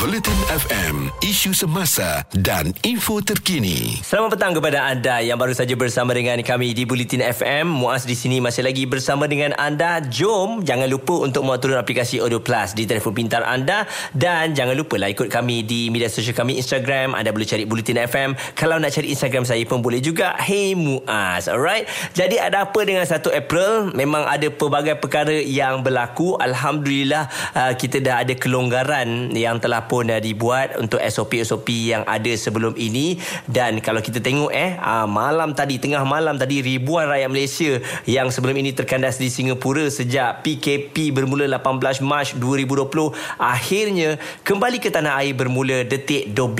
Bulletin 0.00 0.40
FM, 0.48 1.12
isu 1.20 1.52
semasa 1.52 2.24
dan 2.32 2.72
info 2.80 3.20
terkini. 3.20 4.00
Selamat 4.00 4.40
petang 4.40 4.56
kepada 4.56 4.88
anda 4.88 5.20
yang 5.20 5.36
baru 5.36 5.52
saja 5.52 5.76
bersama 5.76 6.16
dengan 6.16 6.40
kami 6.40 6.72
di 6.72 6.88
Bulletin 6.88 7.20
FM. 7.20 7.68
Muaz 7.68 8.08
di 8.08 8.16
sini 8.16 8.40
masih 8.40 8.64
lagi 8.64 8.88
bersama 8.88 9.28
dengan 9.28 9.52
anda. 9.60 10.00
Jom 10.00 10.64
jangan 10.64 10.88
lupa 10.88 11.20
untuk 11.20 11.44
muat 11.44 11.60
turun 11.60 11.76
aplikasi 11.76 12.24
Audio 12.24 12.40
Plus 12.40 12.72
di 12.72 12.88
telefon 12.88 13.12
pintar 13.12 13.44
anda 13.44 13.84
dan 14.16 14.56
jangan 14.56 14.72
lupa 14.80 14.96
lah 14.96 15.12
ikut 15.12 15.28
kami 15.28 15.60
di 15.60 15.92
media 15.92 16.08
sosial 16.08 16.32
kami 16.32 16.56
Instagram. 16.56 17.12
Anda 17.12 17.28
boleh 17.28 17.44
cari 17.44 17.68
Bulletin 17.68 18.00
FM. 18.00 18.56
Kalau 18.56 18.80
nak 18.80 18.96
cari 18.96 19.12
Instagram 19.12 19.44
saya 19.44 19.60
pun 19.68 19.84
boleh 19.84 20.00
juga. 20.00 20.40
Hey 20.40 20.72
Muaz, 20.72 21.52
alright? 21.52 21.84
Jadi 22.16 22.40
ada 22.40 22.64
apa 22.64 22.80
dengan 22.88 23.04
1 23.04 23.20
April? 23.28 23.92
Memang 23.92 24.24
ada 24.24 24.48
pelbagai 24.48 24.96
perkara 24.96 25.36
yang 25.36 25.84
berlaku. 25.84 26.40
Alhamdulillah 26.40 27.28
uh, 27.52 27.72
kita 27.76 28.00
dah 28.00 28.24
ada 28.24 28.32
kelonggaran 28.32 29.36
yang 29.36 29.60
telah 29.60 29.81
pun 29.88 30.10
dah 30.10 30.22
dibuat 30.22 30.78
untuk 30.78 31.02
SOP-SOP 31.02 31.68
yang 31.70 32.02
ada 32.06 32.30
sebelum 32.36 32.76
ini. 32.78 33.18
Dan 33.48 33.82
kalau 33.82 33.98
kita 33.98 34.22
tengok 34.22 34.52
eh 34.52 34.78
ah, 34.78 35.08
malam 35.08 35.56
tadi 35.56 35.80
tengah 35.82 36.04
malam 36.06 36.38
tadi 36.38 36.62
ribuan 36.62 37.08
rakyat 37.08 37.30
Malaysia 37.32 37.72
yang 38.06 38.28
sebelum 38.28 38.54
ini 38.60 38.70
terkandas 38.76 39.16
di 39.16 39.32
Singapura 39.32 39.88
sejak 39.88 40.44
PKP 40.46 41.10
bermula 41.10 41.48
18 41.48 42.04
Mac 42.04 42.36
2020 42.38 43.14
akhirnya 43.40 44.20
kembali 44.46 44.78
ke 44.78 44.92
tanah 44.92 45.24
air 45.24 45.34
bermula 45.34 45.82
detik 45.82 46.30
12 46.30 46.52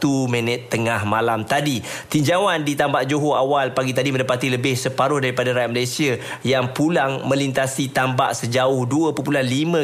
1 0.00 0.32
minit 0.32 0.72
tengah 0.72 1.04
malam 1.04 1.44
tadi. 1.44 1.84
Tinjauan 2.08 2.64
di 2.64 2.74
Tambak 2.74 3.06
Johor 3.06 3.38
awal 3.38 3.76
pagi 3.76 3.92
tadi 3.92 4.10
mendapati 4.10 4.48
lebih 4.48 4.74
separuh 4.74 5.20
daripada 5.20 5.52
rakyat 5.52 5.70
Malaysia 5.70 6.10
yang 6.42 6.72
pulang 6.72 7.28
melintasi 7.28 7.92
tambak 7.92 8.32
sejauh 8.32 8.88
2.5 8.88 9.20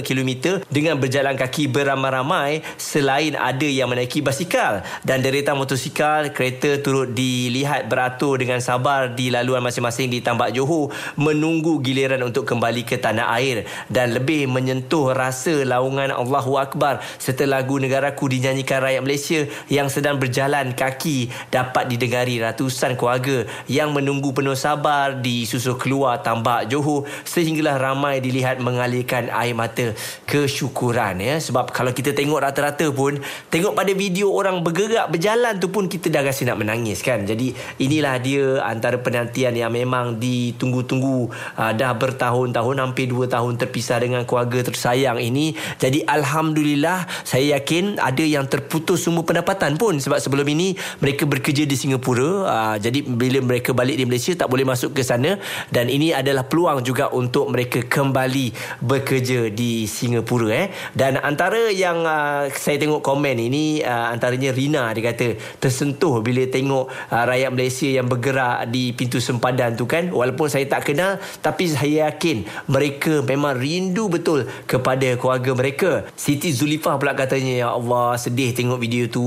km 0.00 0.30
dengan 0.72 0.96
berjalan 0.96 1.36
kaki 1.36 1.68
beramai-ramai 1.68 2.63
selain 2.76 3.34
ada 3.34 3.66
yang 3.66 3.90
menaiki 3.90 4.20
basikal. 4.20 4.84
Dan 5.02 5.24
deretan 5.24 5.56
motosikal 5.56 6.30
kereta 6.30 6.78
turut 6.80 7.12
dilihat 7.12 7.88
beratur 7.88 8.38
dengan 8.38 8.60
sabar 8.60 9.12
di 9.12 9.32
laluan 9.32 9.64
masing-masing 9.64 10.12
di 10.12 10.20
Tambak 10.20 10.52
Johor 10.52 10.92
menunggu 11.16 11.80
giliran 11.80 12.20
untuk 12.22 12.44
kembali 12.44 12.84
ke 12.84 13.00
tanah 13.00 13.32
air 13.40 13.64
dan 13.88 14.12
lebih 14.12 14.46
menyentuh 14.46 15.16
rasa 15.16 15.64
laungan 15.64 16.12
Allahu 16.12 16.60
Akbar. 16.60 17.00
Serta 17.16 17.48
lagu 17.48 17.80
negaraku 17.80 18.28
dinyanyikan 18.28 18.84
rakyat 18.84 19.02
Malaysia 19.02 19.40
yang 19.72 19.88
sedang 19.88 20.20
berjalan 20.20 20.76
kaki 20.76 21.32
dapat 21.48 21.88
didengari 21.88 22.38
ratusan 22.40 22.94
keluarga 22.94 23.48
yang 23.66 23.90
menunggu 23.96 24.30
penuh 24.36 24.56
sabar 24.56 25.16
di 25.16 25.48
susul 25.48 25.80
keluar 25.80 26.20
Tambak 26.20 26.68
Johor 26.68 27.08
sehinggalah 27.24 27.80
ramai 27.80 28.20
dilihat 28.20 28.60
mengalirkan 28.60 29.32
air 29.32 29.56
mata 29.56 29.96
kesyukuran 30.28 31.20
ya. 31.20 31.36
Sebab 31.40 31.72
kalau 31.72 31.90
kita 31.90 32.12
tengok 32.12 32.43
rata-rata 32.44 32.86
pun 32.92 33.16
tengok 33.48 33.72
pada 33.72 33.92
video 33.96 34.28
orang 34.32 34.60
bergerak 34.60 35.08
berjalan 35.08 35.56
tu 35.56 35.72
pun 35.72 35.88
kita 35.88 36.10
dah 36.10 36.20
rasa 36.20 36.44
nak 36.44 36.60
menangis 36.60 37.00
kan. 37.00 37.22
Jadi 37.24 37.54
inilah 37.80 38.16
dia 38.20 38.60
antara 38.64 38.98
penantian 38.98 39.54
yang 39.54 39.70
memang 39.70 40.18
ditunggu-tunggu 40.18 41.30
uh, 41.56 41.72
dah 41.72 41.92
bertahun-tahun 41.94 42.76
hampir 42.82 43.06
2 43.08 43.30
tahun 43.30 43.54
terpisah 43.56 44.02
dengan 44.02 44.26
keluarga 44.26 44.66
tersayang 44.66 45.22
ini. 45.22 45.54
Jadi 45.78 46.02
Alhamdulillah 46.04 47.06
saya 47.22 47.56
yakin 47.60 48.02
ada 48.02 48.24
yang 48.24 48.44
terputus 48.50 49.06
semua 49.06 49.22
pendapatan 49.22 49.78
pun. 49.78 49.96
Sebab 50.02 50.18
sebelum 50.18 50.44
ini 50.50 50.74
mereka 50.98 51.24
bekerja 51.24 51.64
di 51.64 51.76
Singapura 51.78 52.30
uh, 52.44 52.76
jadi 52.76 53.06
bila 53.06 53.38
mereka 53.40 53.70
balik 53.70 53.94
di 53.94 54.04
Malaysia 54.04 54.34
tak 54.34 54.50
boleh 54.50 54.66
masuk 54.66 54.92
ke 54.92 55.06
sana. 55.06 55.38
Dan 55.70 55.86
ini 55.86 56.10
adalah 56.10 56.44
peluang 56.44 56.82
juga 56.82 57.08
untuk 57.14 57.46
mereka 57.54 57.86
kembali 57.86 58.80
bekerja 58.82 59.48
di 59.54 59.86
Singapura 59.86 60.48
eh. 60.50 60.66
Dan 60.90 61.22
antara 61.22 61.70
yang 61.70 62.02
uh, 62.02 62.33
saya 62.52 62.76
tengok 62.80 63.04
komen 63.04 63.36
ini 63.36 63.84
uh, 63.84 64.08
antaranya 64.14 64.54
Rina 64.54 64.88
dia 64.96 65.12
kata 65.12 65.36
tersentuh 65.60 66.22
bila 66.24 66.46
tengok 66.48 66.88
uh, 66.88 67.24
rakyat 67.28 67.50
Malaysia 67.52 67.88
yang 67.90 68.06
bergerak 68.08 68.70
di 68.70 68.96
pintu 68.96 69.18
sempadan 69.20 69.76
tu 69.76 69.84
kan. 69.84 70.08
Walaupun 70.08 70.48
saya 70.48 70.64
tak 70.64 70.88
kenal 70.88 71.20
tapi 71.44 71.68
saya 71.68 72.08
yakin 72.08 72.46
mereka 72.70 73.20
memang 73.20 73.58
rindu 73.58 74.08
betul 74.08 74.48
kepada 74.64 75.18
keluarga 75.20 75.50
mereka. 75.52 75.90
Siti 76.16 76.54
Zulifah 76.54 76.96
pula 76.96 77.12
katanya 77.12 77.66
ya 77.66 77.68
Allah 77.74 78.16
sedih 78.16 78.56
tengok 78.56 78.80
video 78.80 79.04
tu 79.10 79.24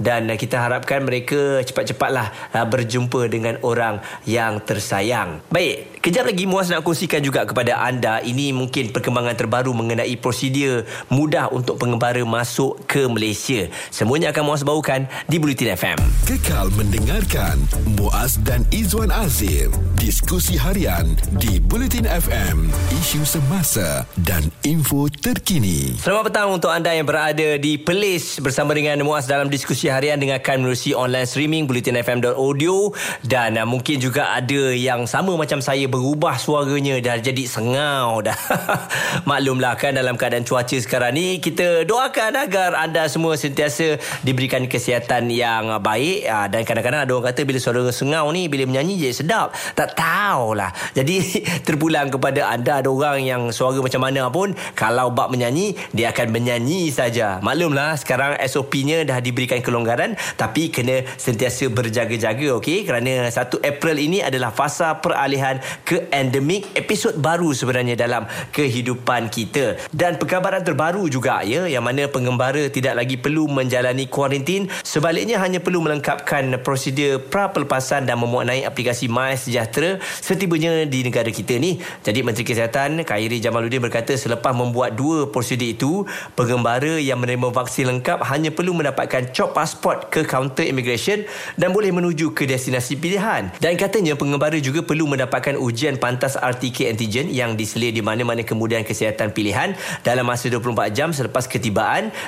dan 0.00 0.26
uh, 0.26 0.36
kita 0.40 0.56
harapkan 0.58 1.04
mereka 1.04 1.62
cepat-cepatlah 1.62 2.56
uh, 2.56 2.66
berjumpa 2.66 3.30
dengan 3.30 3.60
orang 3.62 4.02
yang 4.26 4.58
tersayang. 4.64 5.44
Baik 5.52 6.00
kejap 6.00 6.24
lagi 6.24 6.48
Muaz 6.48 6.72
nak 6.72 6.82
kongsikan 6.82 7.20
juga 7.20 7.44
kepada 7.44 7.76
anda. 7.84 8.24
Ini 8.24 8.56
mungkin 8.56 8.88
perkembangan 8.90 9.36
terbaru 9.36 9.70
mengenai 9.76 10.16
prosedur 10.16 10.88
mudah 11.12 11.52
untuk 11.52 11.76
pengembara 11.76 12.09
masuk 12.26 12.78
ke 12.90 13.06
Malaysia. 13.06 13.70
Semuanya 13.94 14.34
akan 14.34 14.42
Muaz 14.50 14.62
bawakan 14.66 15.06
di 15.30 15.38
Bulletin 15.38 15.78
FM. 15.78 15.98
Kekal 16.26 16.74
mendengarkan 16.74 17.62
Muaz 17.94 18.38
dan 18.42 18.66
Izwan 18.74 19.14
Azim. 19.14 19.70
Diskusi 19.94 20.58
harian 20.58 21.14
di 21.38 21.62
Bulletin 21.62 22.08
FM. 22.10 22.72
Isu 22.90 23.22
semasa 23.22 24.02
dan 24.26 24.50
info 24.66 25.06
terkini. 25.06 25.94
Selamat 26.00 26.32
petang 26.32 26.50
untuk 26.50 26.72
anda 26.72 26.90
yang 26.90 27.06
berada 27.06 27.60
di 27.60 27.78
Perlis 27.78 28.42
bersama 28.42 28.74
dengan 28.74 28.98
Muaz 29.06 29.30
dalam 29.30 29.46
diskusi 29.46 29.86
harian 29.86 30.18
dengarkan 30.18 30.64
menerusi 30.64 30.96
online 30.96 31.28
streaming 31.28 31.70
bulletinfm.audio 31.70 32.90
dan 33.28 33.60
uh, 33.60 33.66
mungkin 33.68 34.00
juga 34.00 34.34
ada 34.34 34.72
yang 34.74 35.04
sama 35.04 35.36
macam 35.36 35.60
saya 35.60 35.86
berubah 35.86 36.40
suaranya 36.40 36.98
dah 36.98 37.20
jadi 37.20 37.44
sengau 37.44 38.24
dah. 38.24 38.36
Maklumlah 39.28 39.76
kan 39.76 39.94
dalam 39.94 40.16
keadaan 40.16 40.42
cuaca 40.48 40.76
sekarang 40.80 41.12
ni 41.14 41.38
kita 41.38 41.84
doakan 42.00 42.32
agar 42.32 42.72
anda 42.80 43.04
semua 43.12 43.36
sentiasa 43.36 44.00
diberikan 44.24 44.64
kesihatan 44.64 45.28
yang 45.28 45.84
baik. 45.84 46.24
Ah, 46.24 46.48
dan 46.48 46.64
kadang-kadang 46.64 47.04
ada 47.04 47.12
orang 47.12 47.28
kata 47.28 47.44
bila 47.44 47.60
suara 47.60 47.84
sengau 47.92 48.24
ni 48.32 48.48
bila 48.48 48.64
menyanyi 48.64 49.04
je 49.04 49.20
sedap. 49.20 49.52
Tak 49.76 50.00
tahulah. 50.00 50.72
Jadi 50.96 51.20
terpulang 51.68 52.08
kepada 52.08 52.48
anda 52.48 52.80
ada 52.80 52.88
orang 52.88 53.20
yang 53.20 53.42
suara 53.52 53.84
macam 53.84 54.00
mana 54.00 54.32
pun 54.32 54.56
kalau 54.72 55.12
bab 55.12 55.28
menyanyi 55.28 55.76
dia 55.92 56.08
akan 56.08 56.32
menyanyi 56.32 56.88
saja. 56.88 57.36
Maklumlah 57.44 58.00
sekarang 58.00 58.40
SOP-nya 58.48 59.04
dah 59.04 59.20
diberikan 59.20 59.60
kelonggaran 59.60 60.16
tapi 60.40 60.72
kena 60.72 61.04
sentiasa 61.20 61.68
berjaga-jaga 61.68 62.56
okey? 62.64 62.88
Kerana 62.88 63.28
1 63.28 63.60
April 63.60 64.00
ini 64.00 64.24
adalah 64.24 64.56
fasa 64.56 65.04
peralihan 65.04 65.60
ke 65.84 66.08
endemik 66.08 66.72
episod 66.72 67.12
baru 67.20 67.52
sebenarnya 67.52 67.92
dalam 67.92 68.24
kehidupan 68.56 69.28
kita. 69.28 69.76
Dan 69.92 70.16
perkabaran 70.16 70.64
terbaru 70.64 71.04
juga 71.12 71.44
ya 71.44 71.68
yang 71.68 71.89
mana 71.90 72.06
pengembara 72.06 72.70
tidak 72.70 72.94
lagi 72.94 73.18
perlu 73.18 73.50
menjalani 73.50 74.06
kuarantin 74.06 74.70
sebaliknya 74.86 75.42
hanya 75.42 75.58
perlu 75.58 75.82
melengkapkan 75.82 76.46
prosedur 76.62 77.18
pra 77.18 77.50
pelepasan 77.50 78.06
dan 78.06 78.14
memuat 78.22 78.46
naik 78.46 78.70
aplikasi 78.70 79.10
My 79.10 79.34
Sejahtera 79.34 79.98
setibanya 80.22 80.86
di 80.86 81.02
negara 81.02 81.26
kita 81.34 81.58
ni. 81.58 81.82
Jadi 82.06 82.22
Menteri 82.22 82.46
Kesihatan 82.46 83.02
Khairi 83.02 83.42
Jamaluddin 83.42 83.82
berkata 83.82 84.14
selepas 84.14 84.54
membuat 84.54 84.94
dua 84.94 85.26
prosedur 85.34 85.66
itu 85.66 86.06
pengembara 86.38 87.02
yang 87.02 87.18
menerima 87.18 87.50
vaksin 87.50 87.90
lengkap 87.90 88.22
hanya 88.30 88.54
perlu 88.54 88.70
mendapatkan 88.70 89.34
cop 89.34 89.50
pasport 89.58 90.14
ke 90.14 90.22
kaunter 90.22 90.70
immigration 90.70 91.26
dan 91.58 91.74
boleh 91.74 91.90
menuju 91.90 92.38
ke 92.38 92.46
destinasi 92.46 93.02
pilihan. 93.02 93.50
Dan 93.58 93.74
katanya 93.74 94.14
pengembara 94.14 94.62
juga 94.62 94.86
perlu 94.86 95.10
mendapatkan 95.10 95.58
ujian 95.58 95.98
pantas 95.98 96.38
RTK 96.38 96.94
antigen 96.94 97.26
yang 97.34 97.58
diselir 97.58 97.90
di 97.90 97.98
mana-mana 97.98 98.46
kemudian 98.46 98.86
kesihatan 98.86 99.34
pilihan 99.34 99.74
dalam 100.06 100.22
masa 100.22 100.46
24 100.46 100.94
jam 100.94 101.10
selepas 101.10 101.50
ketibaan 101.50 101.79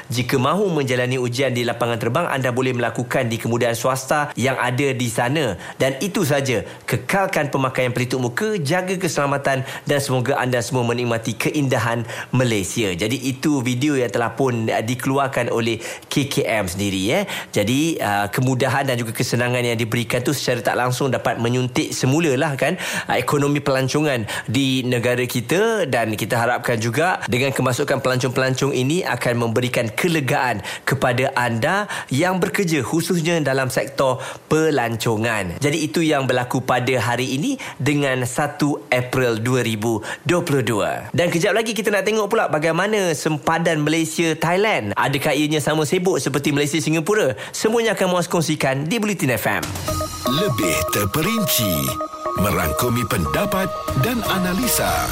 jika 0.09 0.41
mahu 0.41 0.73
menjalani 0.73 1.21
ujian 1.21 1.53
di 1.53 1.63
lapangan 1.63 1.99
terbang 2.01 2.27
anda 2.29 2.51
boleh 2.51 2.73
melakukan 2.73 3.29
di 3.29 3.37
kemudahan 3.37 3.77
swasta 3.77 4.33
yang 4.35 4.57
ada 4.57 4.93
di 4.97 5.09
sana. 5.13 5.57
Dan 5.77 6.01
itu 6.01 6.25
saja. 6.25 6.65
Kekalkan 6.89 7.53
pemakaian 7.53 7.93
pelitup 7.93 8.23
muka 8.23 8.57
jaga 8.61 8.97
keselamatan 8.97 9.65
dan 9.85 9.99
semoga 9.99 10.39
anda 10.39 10.59
semua 10.65 10.87
menikmati 10.87 11.37
keindahan 11.37 12.05
Malaysia. 12.33 12.93
Jadi 12.95 13.19
itu 13.29 13.61
video 13.61 13.99
yang 13.99 14.11
telah 14.13 14.33
pun 14.33 14.69
dikeluarkan 14.69 15.53
oleh 15.53 15.79
KKM 16.09 16.65
sendiri 16.69 17.03
ya. 17.03 17.21
jadi 17.51 17.81
uh, 17.99 18.27
kemudahan 18.31 18.87
dan 18.87 18.97
juga 18.97 19.13
kesenangan 19.13 19.63
yang 19.65 19.79
diberikan 19.79 20.23
tu 20.23 20.33
secara 20.33 20.63
tak 20.63 20.77
langsung 20.79 21.11
dapat 21.11 21.41
menyuntik 21.41 21.91
semula 21.93 22.33
lah 22.39 22.55
kan 22.55 22.79
uh, 23.09 23.17
ekonomi 23.19 23.61
pelancongan 23.61 24.25
di 24.49 24.87
negara 24.87 25.25
kita. 25.27 25.85
Dan 25.89 26.15
kita 26.15 26.39
harapkan 26.39 26.79
juga 26.79 27.21
dengan 27.27 27.51
kemasukan 27.51 27.99
pelancong-pelancong 28.01 28.73
ini 28.73 29.03
akan 29.03 29.42
memberikan 29.43 29.91
kelegaan 29.91 30.63
kepada 30.87 31.35
anda 31.35 31.91
yang 32.09 32.39
bekerja 32.39 32.87
khususnya 32.87 33.43
dalam 33.43 33.67
sektor 33.67 34.23
pelancongan. 34.47 35.59
Jadi 35.59 35.79
itu 35.83 36.05
yang 36.05 36.31
berlaku 36.31 36.63
pada 36.63 36.95
hari 37.03 37.35
ini 37.35 37.59
dengan 37.83 38.23
1 38.23 38.63
April 38.93 39.43
2022. 39.43 41.11
Dan 41.11 41.27
kejap 41.29 41.53
lagi 41.53 41.75
kita 41.75 41.91
nak 41.91 42.07
tengok 42.07 42.31
pula 42.31 42.47
bagaimana 42.47 43.11
sempadan 43.17 43.83
Malaysia 43.83 44.35
Thailand. 44.39 44.95
Adakah 44.95 45.35
ianya 45.35 45.59
sama 45.59 45.83
sibuk 45.83 46.23
seperti 46.23 46.55
Malaysia 46.55 46.79
Singapura? 46.79 47.35
Semuanya 47.51 47.99
akan 47.99 48.15
muas 48.15 48.31
kongsikan 48.31 48.87
di 48.87 49.03
Bulletin 49.03 49.35
FM. 49.35 49.63
Lebih 50.29 50.77
terperinci 50.95 51.75
merangkumi 52.41 53.05
pendapat 53.11 53.69
dan 54.01 54.23
analisa 54.31 55.05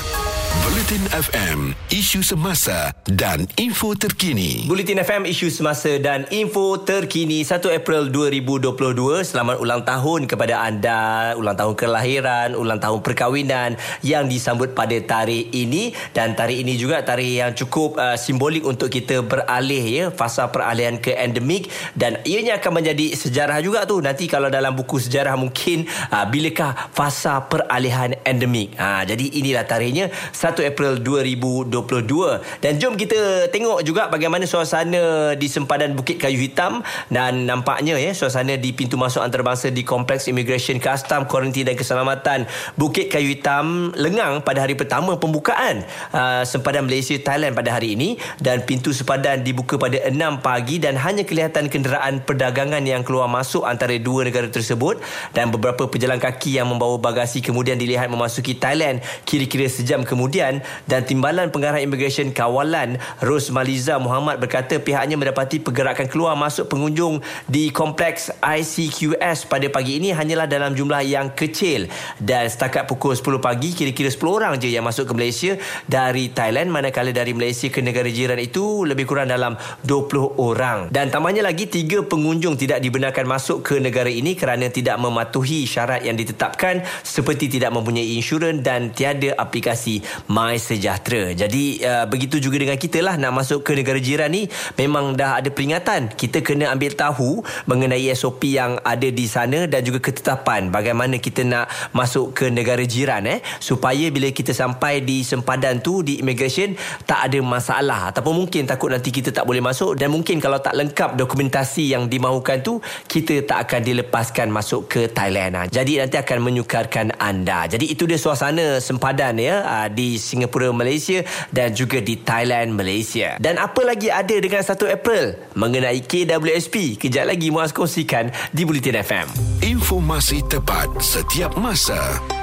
Bulletin 0.51 1.07
FM, 1.15 1.79
isu 1.95 2.27
semasa 2.27 2.91
dan 3.07 3.47
info 3.55 3.95
terkini. 3.95 4.67
Bulletin 4.67 4.99
FM 4.99 5.23
isu 5.23 5.47
semasa 5.47 5.95
dan 6.03 6.27
info 6.35 6.75
terkini 6.83 7.47
1 7.47 7.63
April 7.71 8.11
2022. 8.11 9.23
Selamat 9.23 9.63
ulang 9.63 9.87
tahun 9.87 10.27
kepada 10.27 10.59
anda, 10.59 11.39
ulang 11.39 11.55
tahun 11.55 11.79
kelahiran, 11.79 12.59
ulang 12.59 12.83
tahun 12.83 12.99
perkahwinan 12.99 13.79
yang 14.03 14.27
disambut 14.27 14.75
pada 14.75 14.99
tarikh 14.99 15.55
ini 15.55 15.95
dan 16.11 16.35
tarikh 16.35 16.67
ini 16.67 16.75
juga 16.75 17.07
tarikh 17.07 17.47
yang 17.47 17.55
cukup 17.55 17.95
uh, 17.95 18.19
simbolik 18.19 18.67
untuk 18.67 18.91
kita 18.91 19.23
beralih 19.23 19.87
ya 19.87 20.05
fasa 20.11 20.51
peralihan 20.51 20.99
ke 20.99 21.15
endemik 21.15 21.71
dan 21.95 22.19
ianya 22.27 22.59
akan 22.59 22.83
menjadi 22.83 23.15
sejarah 23.15 23.63
juga 23.63 23.87
tu 23.87 24.03
nanti 24.03 24.27
kalau 24.27 24.51
dalam 24.51 24.75
buku 24.75 24.99
sejarah 24.99 25.39
mungkin 25.39 25.87
uh, 26.11 26.27
bilakah 26.27 26.91
fasa 26.91 27.47
peralihan 27.47 28.19
endemik. 28.27 28.75
Ha, 28.75 29.07
jadi 29.07 29.39
inilah 29.39 29.63
tarikhnya 29.63 30.11
1 30.41 30.57
April 30.73 31.05
2022 31.05 32.65
dan 32.65 32.73
jom 32.81 32.97
kita 32.97 33.53
tengok 33.53 33.85
juga 33.85 34.09
bagaimana 34.09 34.49
suasana 34.49 35.37
di 35.37 35.45
sempadan 35.53 35.93
Bukit 35.93 36.17
Kayu 36.17 36.41
Hitam. 36.41 36.81
Dan 37.13 37.45
nampaknya 37.45 38.01
ya 38.01 38.17
suasana 38.17 38.57
di 38.57 38.73
pintu 38.73 38.97
masuk 38.97 39.21
antarabangsa 39.21 39.69
di 39.69 39.85
Kompleks 39.85 40.33
Immigration 40.33 40.81
Custom 40.81 41.29
Kuarantin 41.29 41.69
dan 41.69 41.77
Keselamatan 41.77 42.49
Bukit 42.81 43.13
Kayu 43.13 43.37
Hitam 43.37 43.93
lengang 44.01 44.41
pada 44.41 44.65
hari 44.65 44.73
pertama 44.73 45.21
pembukaan 45.21 45.85
uh, 46.17 46.41
sempadan 46.49 46.89
Malaysia 46.89 47.21
Thailand 47.21 47.53
pada 47.53 47.77
hari 47.77 47.93
ini. 47.93 48.17
Dan 48.41 48.65
pintu 48.65 48.97
sempadan 48.97 49.45
dibuka 49.45 49.77
pada 49.77 50.09
6 50.09 50.17
pagi 50.41 50.81
dan 50.81 50.97
hanya 50.97 51.29
kelihatan 51.29 51.69
kenderaan 51.69 52.25
perdagangan 52.25 52.81
yang 52.81 53.05
keluar 53.05 53.29
masuk 53.29 53.69
antara 53.69 53.93
dua 54.01 54.25
negara 54.25 54.49
tersebut. 54.49 54.97
Dan 55.37 55.53
beberapa 55.53 55.85
pejalan 55.85 56.17
kaki 56.17 56.57
yang 56.57 56.65
membawa 56.73 56.97
bagasi 56.97 57.45
kemudian 57.45 57.77
dilihat 57.77 58.09
memasuki 58.09 58.57
Thailand 58.57 59.05
kira-kira 59.29 59.69
sejam 59.69 60.01
kemudian 60.01 60.30
kemudian 60.31 60.63
dan 60.87 61.03
Timbalan 61.03 61.51
Pengarah 61.51 61.83
Immigration 61.83 62.31
Kawalan 62.31 63.03
Ros 63.19 63.51
Maliza 63.51 63.99
Muhammad 63.99 64.39
berkata 64.39 64.79
pihaknya 64.79 65.19
mendapati 65.19 65.59
pergerakan 65.59 66.07
keluar 66.07 66.39
masuk 66.39 66.71
pengunjung 66.71 67.19
di 67.51 67.75
kompleks 67.75 68.31
ICQS 68.39 69.51
pada 69.51 69.67
pagi 69.67 69.99
ini 69.99 70.15
hanyalah 70.15 70.47
dalam 70.47 70.79
jumlah 70.79 71.03
yang 71.03 71.35
kecil. 71.35 71.91
Dan 72.23 72.47
setakat 72.47 72.87
pukul 72.87 73.19
10 73.19 73.43
pagi 73.43 73.75
kira-kira 73.75 74.07
10 74.07 74.23
orang 74.31 74.55
je 74.63 74.71
yang 74.71 74.87
masuk 74.87 75.11
ke 75.11 75.13
Malaysia 75.19 75.53
dari 75.91 76.31
Thailand 76.31 76.71
manakala 76.71 77.11
dari 77.11 77.35
Malaysia 77.35 77.67
ke 77.67 77.83
negara 77.83 78.07
jiran 78.07 78.39
itu 78.39 78.87
lebih 78.87 79.11
kurang 79.11 79.27
dalam 79.27 79.59
20 79.83 80.39
orang. 80.39 80.79
Dan 80.95 81.11
tambahnya 81.11 81.43
lagi 81.43 81.67
tiga 81.67 82.07
pengunjung 82.07 82.55
tidak 82.55 82.79
dibenarkan 82.79 83.27
masuk 83.27 83.67
ke 83.67 83.83
negara 83.83 84.07
ini 84.07 84.39
kerana 84.39 84.71
tidak 84.71 84.95
mematuhi 85.03 85.67
syarat 85.67 86.07
yang 86.07 86.15
ditetapkan 86.15 86.87
seperti 87.03 87.51
tidak 87.51 87.75
mempunyai 87.75 88.15
insurans 88.15 88.63
dan 88.63 88.95
tiada 88.95 89.35
aplikasi 89.41 90.05
My 90.29 90.61
Sejahtera. 90.61 91.33
Jadi 91.33 91.81
uh, 91.81 92.05
begitu 92.05 92.37
juga 92.43 92.61
dengan 92.61 92.77
kita 92.77 93.01
lah 93.01 93.17
nak 93.17 93.33
masuk 93.33 93.65
ke 93.65 93.73
negara 93.73 93.97
jiran 93.97 94.29
ni 94.29 94.51
memang 94.77 95.17
dah 95.17 95.41
ada 95.41 95.49
peringatan. 95.49 96.13
Kita 96.13 96.45
kena 96.45 96.73
ambil 96.75 96.93
tahu 96.93 97.41
mengenai 97.71 98.11
SOP 98.13 98.53
yang 98.53 98.77
ada 98.83 99.09
di 99.09 99.27
sana 99.31 99.65
dan 99.71 99.81
juga 99.87 100.11
ketetapan 100.11 100.69
bagaimana 100.69 101.17
kita 101.17 101.47
nak 101.47 101.71
masuk 101.95 102.35
ke 102.35 102.51
negara 102.51 102.83
jiran 102.83 103.25
eh 103.29 103.39
supaya 103.63 104.11
bila 104.11 104.29
kita 104.33 104.51
sampai 104.51 105.05
di 105.05 105.23
sempadan 105.23 105.79
tu 105.79 106.03
di 106.03 106.19
immigration 106.19 106.75
tak 107.07 107.31
ada 107.31 107.39
masalah 107.45 108.11
ataupun 108.11 108.45
mungkin 108.45 108.67
takut 108.67 108.91
nanti 108.91 109.15
kita 109.15 109.31
tak 109.31 109.47
boleh 109.47 109.63
masuk 109.63 109.95
dan 109.95 110.11
mungkin 110.11 110.43
kalau 110.43 110.59
tak 110.59 110.75
lengkap 110.75 111.15
dokumentasi 111.15 111.93
yang 111.93 112.11
dimahukan 112.11 112.61
tu 112.65 112.83
kita 113.07 113.47
tak 113.47 113.69
akan 113.69 113.81
dilepaskan 113.85 114.49
masuk 114.51 114.91
ke 114.91 115.01
Thailand. 115.11 115.53
Ha. 115.57 115.63
Jadi 115.71 116.01
nanti 116.01 116.17
akan 116.17 116.39
menyukarkan 116.43 117.15
anda. 117.21 117.69
Jadi 117.71 117.93
itu 117.93 118.09
dia 118.09 118.17
suasana 118.17 118.81
sempadan 118.83 119.37
ya 119.39 119.63
ah, 119.63 119.89
Singapura 120.17 120.73
Malaysia 120.73 121.21
dan 121.53 121.77
juga 121.77 122.01
di 122.01 122.17
Thailand 122.17 122.73
Malaysia. 122.73 123.37
Dan 123.37 123.61
apa 123.61 123.85
lagi 123.85 124.09
ada 124.09 124.33
dengan 124.33 124.65
1 124.65 124.75
April 124.89 125.37
mengenai 125.55 126.01
KWSP? 126.03 126.97
Kejap 126.97 127.29
lagi 127.29 127.53
Muaz 127.53 127.77
kongsikan 127.77 128.33
di 128.51 128.65
Bulletin 128.65 128.99
FM. 129.05 129.27
Informasi 129.61 130.41
tepat 130.49 130.89
setiap 130.99 131.55
masa. 131.61 132.40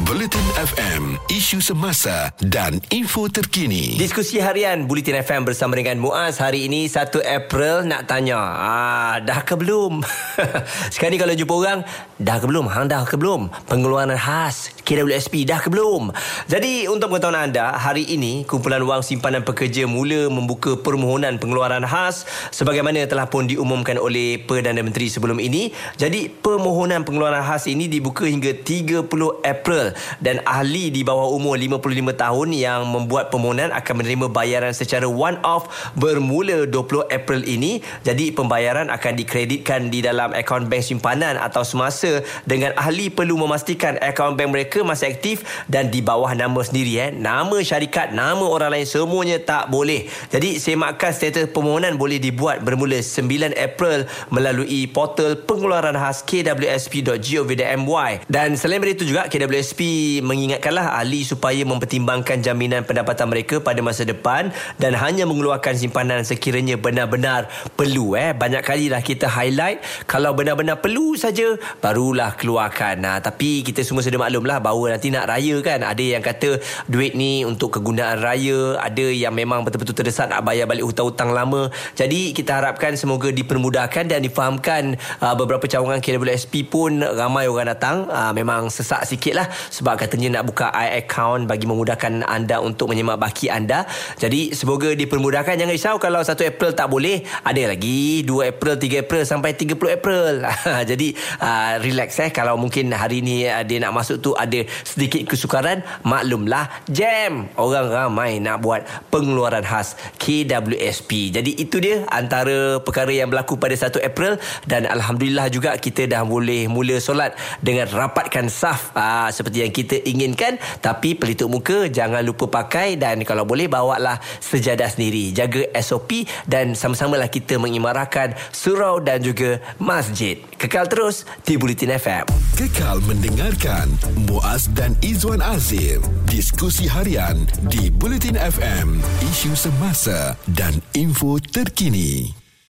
Bulletin 0.00 0.48
FM, 0.56 1.20
isu 1.28 1.60
semasa 1.60 2.32
dan 2.40 2.80
info 2.88 3.28
terkini. 3.28 4.00
Diskusi 4.00 4.40
harian 4.40 4.88
Bulletin 4.88 5.20
FM 5.20 5.44
bersama 5.44 5.76
dengan 5.76 6.00
Muaz 6.00 6.40
hari 6.40 6.64
ini 6.64 6.88
1 6.88 7.20
April 7.20 7.84
nak 7.84 8.08
tanya, 8.08 8.40
ah 8.40 9.20
dah 9.20 9.44
ke 9.44 9.60
belum? 9.60 10.00
Sekarang 10.96 11.12
ni 11.12 11.20
kalau 11.20 11.36
jumpa 11.36 11.52
orang, 11.52 11.78
dah 12.16 12.40
ke 12.40 12.48
belum? 12.48 12.72
Hang 12.72 12.88
dah 12.88 13.04
ke 13.04 13.20
belum? 13.20 13.52
Pengeluaran 13.68 14.16
khas 14.16 14.72
KWSP 14.88 15.44
dah 15.44 15.60
ke 15.60 15.68
belum? 15.68 16.16
Jadi 16.48 16.88
untuk 16.88 17.12
pengetahuan 17.12 17.52
anda, 17.52 17.76
hari 17.76 18.08
ini 18.08 18.48
kumpulan 18.48 18.80
wang 18.80 19.04
simpanan 19.04 19.44
pekerja 19.44 19.84
mula 19.84 20.32
membuka 20.32 20.80
permohonan 20.80 21.36
pengeluaran 21.36 21.84
khas 21.84 22.24
sebagaimana 22.56 23.04
telah 23.04 23.28
pun 23.28 23.44
diumumkan 23.44 24.00
oleh 24.00 24.40
Perdana 24.48 24.80
Menteri 24.80 25.12
sebelum 25.12 25.36
ini. 25.44 25.76
Jadi 26.00 26.32
permohonan 26.32 27.04
pengeluaran 27.04 27.44
khas 27.44 27.68
ini 27.68 27.84
dibuka 27.84 28.24
hingga 28.24 28.56
30 28.56 29.04
April 29.44 29.89
dan 30.18 30.42
ahli 30.44 30.92
di 30.92 31.02
bawah 31.06 31.32
umur 31.32 31.56
55 31.56 32.16
tahun 32.16 32.48
yang 32.54 32.80
membuat 32.86 33.32
permohonan 33.32 33.72
akan 33.72 33.94
menerima 34.02 34.26
bayaran 34.30 34.72
secara 34.74 35.06
one 35.08 35.38
off 35.46 35.90
bermula 35.96 36.68
20 36.68 37.08
April 37.08 37.40
ini. 37.46 37.80
Jadi 38.04 38.34
pembayaran 38.34 38.92
akan 38.92 39.12
dikreditkan 39.16 39.88
di 39.88 40.02
dalam 40.04 40.34
akaun 40.36 40.66
bank 40.68 40.84
simpanan 40.84 41.40
atau 41.40 41.64
semasa 41.64 42.20
dengan 42.44 42.74
ahli 42.76 43.08
perlu 43.08 43.38
memastikan 43.40 43.96
akaun 44.00 44.36
bank 44.36 44.50
mereka 44.52 44.78
masih 44.84 45.12
aktif 45.12 45.42
dan 45.66 45.88
di 45.88 46.02
bawah 46.04 46.30
nama 46.34 46.60
sendiri 46.60 46.92
eh. 46.98 47.10
Nama 47.14 47.56
syarikat, 47.62 48.12
nama 48.12 48.42
orang 48.42 48.76
lain 48.76 48.86
semuanya 48.86 49.38
tak 49.40 49.72
boleh. 49.72 50.06
Jadi 50.28 50.60
semakkan 50.60 51.14
status 51.14 51.48
permohonan 51.50 51.96
boleh 51.96 52.18
dibuat 52.20 52.60
bermula 52.60 53.00
9 53.00 53.56
April 53.56 54.04
melalui 54.28 54.86
portal 54.90 55.36
pengeluaran 55.44 55.96
khas 55.96 56.22
kwsp.gov.my 56.26 58.12
dan 58.28 58.54
selain 58.54 58.82
itu 58.84 59.04
juga 59.06 59.28
KWSP 59.28 59.79
mengingatkanlah 60.20 60.98
ahli 61.00 61.24
supaya 61.24 61.62
mempertimbangkan 61.64 62.42
jaminan 62.44 62.84
pendapatan 62.84 63.30
mereka 63.30 63.62
pada 63.62 63.80
masa 63.80 64.04
depan 64.04 64.52
dan 64.76 64.92
hanya 64.98 65.24
mengeluarkan 65.24 65.76
simpanan 65.78 66.26
sekiranya 66.26 66.76
benar-benar 66.76 67.48
perlu 67.78 68.18
eh. 68.18 68.36
Banyak 68.36 68.62
kali 68.64 68.92
lah 68.92 69.00
kita 69.00 69.30
highlight. 69.30 69.80
Kalau 70.04 70.36
benar-benar 70.36 70.80
perlu 70.80 71.16
saja 71.16 71.56
barulah 71.80 72.36
keluarkan. 72.36 73.00
Nah 73.04 73.16
tapi 73.20 73.64
kita 73.64 73.84
semua 73.84 74.04
sudah 74.04 74.20
maklum 74.20 74.44
lah 74.44 74.58
bahawa 74.60 74.96
nanti 74.96 75.12
nak 75.12 75.28
raya 75.28 75.56
kan 75.60 75.84
ada 75.84 76.02
yang 76.02 76.24
kata 76.24 76.60
duit 76.88 77.16
ni 77.16 77.44
untuk 77.44 77.80
kegunaan 77.80 78.20
raya 78.20 78.80
ada 78.80 79.06
yang 79.06 79.32
memang 79.36 79.62
betul-betul 79.62 79.96
terdesak 80.02 80.32
nak 80.32 80.44
bayar 80.44 80.66
balik 80.68 80.84
hutang-hutang 80.84 81.30
lama. 81.32 81.68
Jadi 81.96 82.32
kita 82.32 82.60
harapkan 82.60 82.96
semoga 82.96 83.28
dipermudahkan 83.30 84.08
dan 84.08 84.20
difahamkan 84.24 84.96
uh, 85.20 85.34
beberapa 85.36 85.68
cawangan 85.68 86.00
KWSP 86.00 86.68
pun 86.68 87.00
ramai 87.00 87.46
orang 87.46 87.72
datang. 87.72 88.08
Uh, 88.08 88.32
memang 88.32 88.72
sesak 88.72 89.04
sikit 89.04 89.36
lah 89.36 89.46
sebab 89.68 90.00
katanya 90.00 90.40
nak 90.40 90.48
buka 90.48 90.72
i-account 90.72 91.44
bagi 91.44 91.68
memudahkan 91.68 92.24
anda 92.24 92.64
untuk 92.64 92.88
menyemak 92.88 93.20
baki 93.20 93.52
anda. 93.52 93.84
Jadi 94.16 94.56
semoga 94.56 94.94
dipermudahkan. 94.96 95.58
Jangan 95.60 95.74
risau 95.74 95.96
kalau 96.00 96.24
1 96.24 96.32
April 96.46 96.70
tak 96.72 96.88
boleh. 96.88 97.26
Ada 97.44 97.76
lagi 97.76 98.22
2 98.24 98.54
April, 98.54 98.74
3 98.78 99.02
April 99.04 99.22
sampai 99.26 99.50
30 99.58 99.76
April. 99.98 100.46
Jadi 100.90 101.08
uh, 101.42 101.72
relax 101.82 102.22
eh. 102.22 102.30
Kalau 102.30 102.54
mungkin 102.54 102.94
hari 102.94 103.20
ni 103.20 103.44
uh, 103.44 103.66
dia 103.66 103.82
nak 103.82 103.92
masuk 103.92 104.22
tu 104.22 104.30
ada 104.38 104.62
sedikit 104.86 105.26
kesukaran, 105.26 105.82
maklumlah 106.06 106.70
jam. 106.86 107.50
Orang 107.58 107.90
ramai 107.90 108.38
nak 108.38 108.62
buat 108.62 108.86
pengeluaran 109.10 109.66
khas 109.66 109.98
KWSP. 110.22 111.34
Jadi 111.34 111.58
itu 111.58 111.82
dia 111.82 112.06
antara 112.06 112.78
perkara 112.78 113.10
yang 113.10 113.26
berlaku 113.26 113.58
pada 113.58 113.74
1 113.74 113.98
April 114.06 114.38
dan 114.70 114.86
Alhamdulillah 114.86 115.50
juga 115.50 115.74
kita 115.74 116.06
dah 116.06 116.22
boleh 116.22 116.70
mula 116.70 117.02
solat 117.02 117.34
dengan 117.58 117.90
rapatkan 117.90 118.46
saf 118.46 118.94
uh, 118.94 119.26
seperti 119.34 119.49
yang 119.52 119.70
kita 119.70 120.00
inginkan. 120.02 120.56
Tapi 120.80 121.14
pelitup 121.18 121.50
muka 121.52 121.86
jangan 121.90 122.24
lupa 122.24 122.48
pakai 122.50 122.96
dan 122.96 123.22
kalau 123.22 123.44
boleh 123.44 123.66
bawa 123.66 124.00
lah 124.00 124.16
sejadah 124.40 124.88
sendiri. 124.88 125.34
Jaga 125.34 125.68
SOP 125.78 126.26
dan 126.46 126.78
sama-samalah 126.78 127.28
kita 127.28 127.58
mengimarahkan 127.60 128.34
surau 128.50 128.98
dan 129.02 129.20
juga 129.22 129.60
masjid. 129.76 130.40
Kekal 130.56 130.86
terus 130.88 131.28
di 131.44 131.60
Bulletin 131.60 131.94
FM 131.96 132.50
kekal 132.60 133.00
mendengarkan 133.08 133.88
Muaz 134.28 134.68
dan 134.76 134.92
Izwan 135.00 135.40
Azim. 135.40 136.04
Diskusi 136.28 136.84
harian 136.84 137.48
di 137.72 137.88
Bulletin 137.88 138.36
FM 138.36 139.00
isu 139.24 139.56
semasa 139.56 140.36
dan 140.44 140.76
info 140.92 141.40
terkini 141.40 142.39